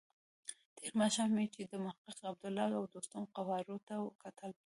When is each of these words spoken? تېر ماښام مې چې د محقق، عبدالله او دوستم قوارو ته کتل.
تېر 0.77 0.91
ماښام 1.01 1.29
مې 1.35 1.45
چې 1.53 1.61
د 1.71 1.73
محقق، 1.85 2.17
عبدالله 2.31 2.71
او 2.79 2.85
دوستم 2.93 3.23
قوارو 3.35 3.77
ته 3.87 3.95
کتل. 4.23 4.51